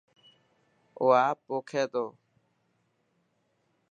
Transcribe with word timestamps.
او 0.97 1.05
آپ 1.25 1.37
پوکي 1.45 1.83
ٿو. 1.91 2.05